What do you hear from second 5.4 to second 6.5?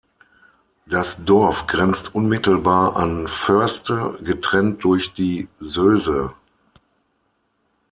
Söse.